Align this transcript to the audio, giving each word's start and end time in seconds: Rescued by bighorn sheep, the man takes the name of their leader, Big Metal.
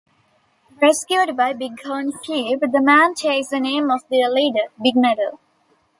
Rescued 0.81 1.37
by 1.37 1.53
bighorn 1.53 2.11
sheep, 2.23 2.59
the 2.61 2.81
man 2.81 3.13
takes 3.13 3.49
the 3.49 3.59
name 3.59 3.91
of 3.91 4.01
their 4.09 4.31
leader, 4.31 4.69
Big 4.81 4.95
Metal. 4.95 5.39